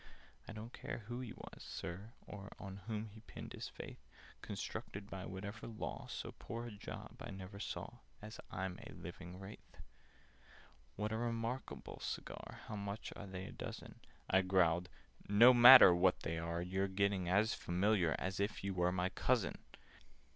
[0.47, 3.99] "I don't care who he was, Sir, or On whom he pinned his faith!
[4.41, 9.37] Constructed by whatever law, So poor a job I never saw, As I'm a living
[9.39, 9.77] Wraith!
[10.95, 12.61] "What a re markable cigar!
[12.65, 14.89] How much are they a dozen?" I growled
[15.29, 16.63] "No matter what they are!
[16.63, 19.59] You're getting as familiar As if you were my cousin!